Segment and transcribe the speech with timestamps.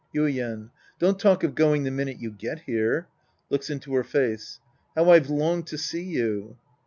[0.15, 0.71] Yuien.
[0.97, 3.05] Don't talk of going the minute you get here.
[3.51, 4.59] {Looks into her face.)
[4.95, 6.57] How I've longed to see you